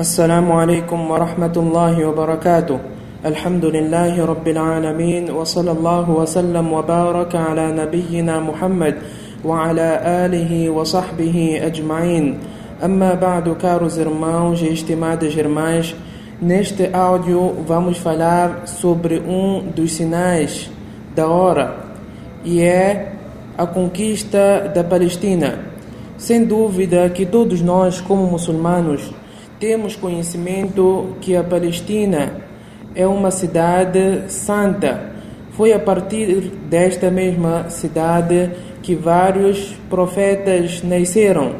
السلام 0.00 0.52
عليكم 0.52 1.10
ورحمة 1.10 1.52
الله 1.56 2.06
وبركاته 2.08 2.78
الحمد 3.24 3.64
لله 3.64 4.24
رب 4.24 4.48
العالمين 4.48 5.30
وصلى 5.30 5.70
الله 5.72 6.10
وسلم 6.10 6.72
وبارك 6.72 7.34
على 7.34 7.72
نبينا 7.72 8.40
محمد 8.40 8.94
وعلى 9.44 10.00
آله 10.04 10.70
وصحبه 10.70 11.60
أجمعين 11.62 12.38
أما 12.84 13.14
بعد 13.14 13.56
caros 13.56 13.96
irmãos 13.96 14.60
e 14.60 14.68
estimadas 14.68 15.34
irmãs 15.34 15.96
neste 16.42 16.90
áudio 16.92 17.64
vamos 17.66 17.96
falar 17.96 18.68
sobre 18.68 19.18
um 19.20 19.64
dos 19.74 19.92
sinais 19.92 20.70
da 21.14 21.26
hora 21.26 21.74
e 22.44 22.60
é 22.60 23.14
a 23.56 23.66
conquista 23.66 24.70
da 24.74 24.84
Palestina 24.84 25.58
sem 26.18 26.44
dúvida 26.44 27.08
que 27.08 27.24
todos 27.24 27.62
nós 27.62 27.98
como 27.98 28.26
muçulmanos 28.26 29.10
temos 29.58 29.96
conhecimento 29.96 31.16
que 31.20 31.34
a 31.34 31.42
Palestina 31.42 32.34
é 32.94 33.06
uma 33.06 33.30
cidade 33.30 34.24
santa. 34.28 35.12
Foi 35.52 35.72
a 35.72 35.78
partir 35.78 36.50
desta 36.68 37.10
mesma 37.10 37.70
cidade 37.70 38.50
que 38.82 38.94
vários 38.94 39.74
profetas 39.88 40.82
nasceram. 40.82 41.56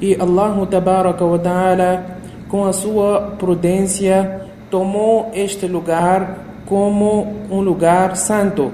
E 0.00 0.16
Allah 0.16 0.66
Tabaraka 0.66 1.24
wa 1.24 1.38
Ta'ala, 1.38 2.18
com 2.48 2.64
a 2.64 2.72
sua 2.72 3.34
prudência, 3.38 4.42
tomou 4.70 5.30
este 5.32 5.66
lugar 5.66 6.44
como 6.66 7.34
um 7.48 7.60
lugar 7.60 8.16
santo. 8.16 8.72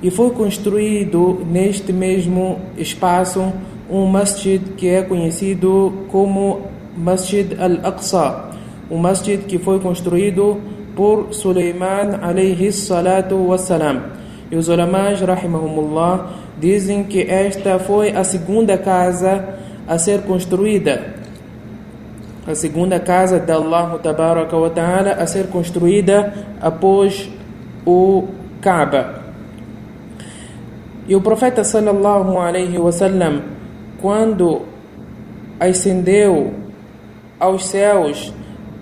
E 0.00 0.10
foi 0.10 0.30
construído 0.30 1.44
neste 1.46 1.92
mesmo 1.92 2.60
espaço 2.76 3.52
um 3.90 4.06
masjid 4.06 4.60
que 4.76 4.88
é 4.88 5.02
conhecido 5.02 6.06
como 6.08 6.71
Masjid 6.96 7.58
al-Aqsa, 7.58 8.50
um 8.90 8.98
masjid 8.98 9.40
que 9.40 9.58
foi 9.58 9.80
construído 9.80 10.60
por 10.94 11.32
Suleiman 11.32 12.18
alayhi 12.20 12.72
salatu 12.72 13.48
wassalam. 13.48 14.02
E 14.50 14.56
os 14.56 14.68
ulamás, 14.68 15.20
rahimahumullah, 15.20 16.28
dizem 16.60 17.04
que 17.04 17.22
esta 17.22 17.78
foi 17.78 18.10
a 18.10 18.22
segunda 18.22 18.76
casa 18.76 19.56
a 19.88 19.96
ser 19.96 20.22
construída. 20.22 21.14
A 22.46 22.54
segunda 22.54 23.00
casa 23.00 23.38
de 23.40 23.50
Allah 23.50 23.98
tabaraka 24.02 24.56
wa 24.56 24.68
ta'ala 24.68 25.12
a 25.12 25.26
ser 25.26 25.46
construída 25.46 26.34
após 26.60 27.30
o 27.86 28.28
Kaaba. 28.60 29.22
E 31.08 31.16
o 31.16 31.20
profeta 31.20 31.64
sallallahu 31.64 32.38
alaihi 32.38 32.78
wasallam, 32.78 33.42
quando 34.00 34.62
ascendeu 35.58 36.52
aos 37.42 37.66
céus, 37.66 38.32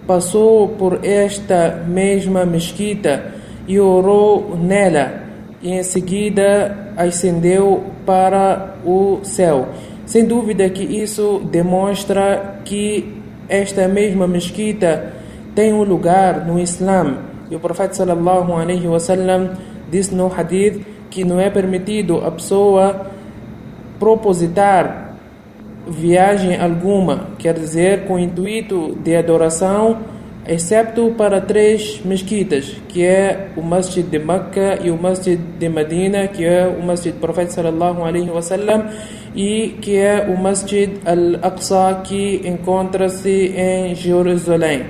passou 0.06 0.68
por 0.68 1.00
esta 1.02 1.82
mesma 1.88 2.44
mesquita 2.44 3.32
e 3.66 3.80
orou 3.80 4.54
nela, 4.54 5.22
e 5.62 5.70
em 5.72 5.82
seguida 5.82 6.92
ascendeu 6.94 7.84
para 8.04 8.76
o 8.84 9.20
céu. 9.22 9.68
Sem 10.04 10.26
dúvida 10.26 10.68
que 10.68 10.82
isso 10.82 11.40
demonstra 11.50 12.60
que 12.64 13.16
esta 13.48 13.88
mesma 13.88 14.26
mesquita 14.26 15.12
tem 15.54 15.72
um 15.72 15.82
lugar 15.82 16.46
no 16.46 16.58
Islã. 16.60 17.18
E 17.50 17.56
o 17.56 17.60
profeta 17.60 17.94
sallallahu 17.94 18.52
alaihi 18.52 18.86
wasallam 18.86 19.52
disse 19.90 20.14
no 20.14 20.30
hadith 20.32 20.84
que 21.08 21.24
não 21.24 21.40
é 21.40 21.48
permitido 21.48 22.18
a 22.24 22.30
pessoa 22.30 23.06
propositar 23.98 25.09
viagem 25.90 26.56
alguma, 26.56 27.28
quer 27.38 27.54
dizer, 27.54 28.04
com 28.06 28.18
intuito 28.18 28.96
de 29.02 29.16
adoração, 29.16 29.98
exceto 30.46 31.14
para 31.16 31.40
três 31.40 32.00
mesquitas, 32.04 32.76
que 32.88 33.04
é 33.04 33.48
o 33.56 33.62
Masjid 33.62 34.04
de 34.04 34.18
Meca 34.18 34.78
e 34.82 34.90
o 34.90 34.96
Masjid 34.96 35.38
de 35.38 35.68
Medina, 35.68 36.28
que 36.28 36.44
é 36.44 36.66
o 36.66 36.84
Masjid 36.84 37.12
do 37.12 37.20
Profeta 37.20 37.50
sallallahu 37.50 38.02
alaihi 38.04 38.30
wasallam, 38.30 38.88
e 39.34 39.76
que 39.80 39.96
é 39.96 40.26
o 40.28 40.40
Masjid 40.40 40.90
al-Aqsa, 41.04 42.00
que 42.04 42.42
encontra-se 42.44 43.52
em 43.56 43.94
Jerusalém. 43.94 44.84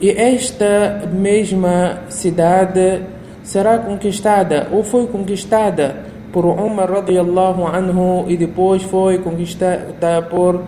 E 0.00 0.10
esta 0.10 1.08
mesma 1.12 2.00
cidade 2.08 3.02
será 3.44 3.78
conquistada 3.78 4.68
ou 4.72 4.82
foi 4.82 5.06
conquistada 5.06 6.11
por 6.32 6.46
Umar 6.46 6.90
radiallahu 6.90 7.66
anhu 7.66 8.24
e 8.26 8.36
depois 8.36 8.82
foi 8.82 9.18
conquistada 9.18 10.22
por 10.22 10.56
uh, 10.56 10.64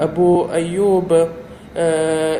Abu 0.00 0.48
Ayyub 0.50 1.12
uh, 1.12 1.28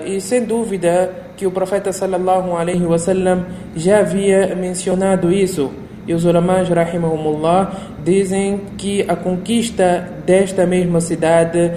e 0.07 0.21
sem 0.21 0.45
dúvida 0.45 1.11
que 1.37 1.47
o 1.47 1.51
profeta 1.51 1.93
sallallahu 1.93 2.57
alaihi 2.57 2.87
wasallam 2.87 3.45
já 3.75 4.01
havia 4.01 4.55
mencionado 4.55 5.33
isso. 5.33 5.71
E 6.07 6.15
os 6.15 6.25
ulamás 6.25 6.69
rahimahumullah 6.69 7.73
dizem 8.05 8.61
que 8.77 9.03
a 9.09 9.17
conquista 9.17 10.07
desta 10.25 10.67
mesma 10.67 11.01
cidade 11.01 11.73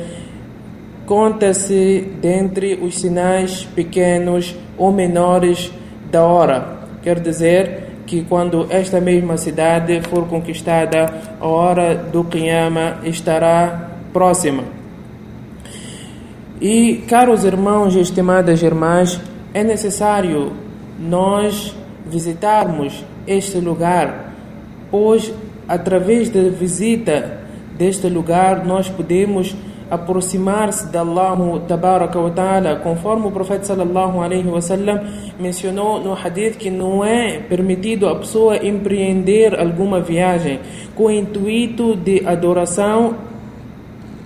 conta-se 1.06 2.06
dentre 2.22 2.76
os 2.76 3.00
sinais 3.00 3.64
pequenos 3.74 4.56
ou 4.78 4.92
menores 4.92 5.72
da 6.12 6.24
hora. 6.24 6.78
Quer 7.02 7.20
dizer 7.22 7.87
que 8.08 8.24
quando 8.24 8.66
esta 8.70 9.02
mesma 9.02 9.38
cidade 9.38 10.02
for 10.10 10.28
conquistada, 10.28 11.14
a 11.40 11.46
hora 11.46 11.94
do 11.94 12.24
Qiyama 12.24 13.00
estará 13.04 13.92
próxima. 14.14 14.64
E, 16.60 17.04
caros 17.08 17.44
irmãos 17.44 17.96
e 17.96 18.00
estimadas 18.00 18.64
irmãs, 18.64 19.20
é 19.54 19.64
necessário 19.64 20.54
nós 20.98 21.76
visitarmos 22.06 23.06
este 23.28 23.60
lugar, 23.60 24.34
pois 24.90 25.32
através 25.68 26.30
da 26.30 26.44
visita 26.44 27.42
deste 27.78 28.08
lugar 28.08 28.66
nós 28.66 28.90
podemos 28.90 29.54
aproximar-se 29.90 30.88
de 30.88 30.98
Allah 30.98 31.38
tabaraka 31.68 32.20
wa 32.20 32.30
ta'ala, 32.30 32.76
conforme 32.78 33.28
o 33.28 33.32
profeta 33.32 33.66
sallallahu 33.66 34.22
alaihi 34.22 34.48
wasallam 34.48 35.00
mencionou 35.40 36.04
no 36.04 36.14
hadith 36.14 36.58
que 36.58 36.70
não 36.70 37.04
é 37.04 37.40
permitido 37.40 38.08
a 38.08 38.16
pessoa 38.16 38.58
empreender 38.58 39.60
alguma 39.60 40.00
viagem 40.00 40.60
com 40.96 41.06
o 41.06 41.12
intuito 41.12 41.96
de 41.96 42.26
adoração 42.26 43.16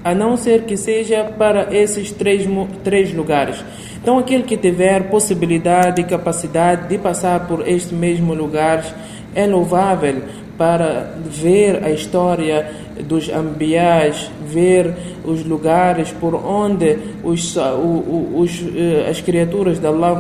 a 0.03 0.15
não 0.15 0.35
ser 0.35 0.63
que 0.63 0.75
seja 0.75 1.25
para 1.37 1.75
esses 1.75 2.11
três, 2.11 2.47
três 2.83 3.13
lugares. 3.13 3.63
Então, 4.01 4.17
aquele 4.17 4.43
que 4.43 4.57
tiver 4.57 5.09
possibilidade 5.09 6.01
e 6.01 6.03
capacidade 6.03 6.87
de 6.87 6.97
passar 6.97 7.47
por 7.47 7.67
estes 7.67 7.91
mesmos 7.91 8.35
lugares 8.35 8.91
é 9.35 9.45
louvável 9.45 10.23
para 10.61 11.17
ver 11.25 11.83
a 11.83 11.89
história 11.89 12.69
dos 13.09 13.29
ambiás, 13.29 14.29
ver 14.45 14.93
os 15.25 15.43
lugares 15.43 16.11
por 16.11 16.35
onde 16.35 16.99
os, 17.23 17.57
os, 17.57 18.61
eh, 18.75 19.09
as 19.09 19.19
criaturas 19.21 19.79
de 19.79 19.87
Allah 19.87 20.15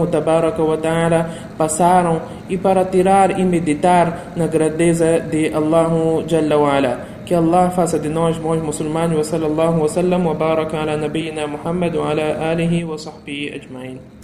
Ta'ala 0.81 1.29
passaram 1.55 2.23
e 2.49 2.57
para 2.57 2.83
tirar 2.85 3.39
e 3.39 3.45
meditar 3.45 4.33
na 4.35 4.47
grandeza 4.47 5.19
de 5.19 5.53
Allah 5.53 5.93
Jalla. 6.25 7.05
Que 7.23 7.35
Allah 7.35 7.69
faça 7.69 7.99
de 7.99 8.09
nós 8.09 8.35
bons 8.39 8.63
muçulmanos 8.63 9.17
wa 9.17 9.23
sallallahu 9.23 9.81
wa 9.81 9.87
sallam 9.87 10.25
wa 10.25 10.33
baraka 10.33 10.81
ala 10.81 10.97
nabiyyina 10.97 11.45
Muhammad 11.45 11.95
wa 11.95 12.09
ala 12.09 12.49
alihi 12.49 12.83
wa 12.83 12.97
sahbihi 12.97 13.53
ajma'in. 13.61 14.20